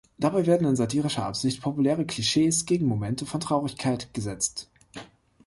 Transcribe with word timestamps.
Dabei 0.17 0.47
werden 0.47 0.65
in 0.65 0.75
satirischer 0.75 1.27
Absicht 1.27 1.61
populäre 1.61 2.07
Klischees 2.07 2.65
gegen 2.65 2.87
Momente 2.87 3.27
von 3.27 3.39
Traurigkeit 3.39 4.11
gesetzt. 4.15 4.67